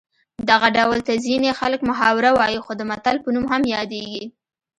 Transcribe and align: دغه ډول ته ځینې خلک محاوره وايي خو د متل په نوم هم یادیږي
دغه 0.49 0.67
ډول 0.77 0.99
ته 1.07 1.13
ځینې 1.25 1.49
خلک 1.59 1.81
محاوره 1.89 2.29
وايي 2.33 2.59
خو 2.65 2.71
د 2.75 2.81
متل 2.89 3.15
په 3.23 3.29
نوم 3.35 3.45
هم 3.51 3.61
یادیږي 3.75 4.23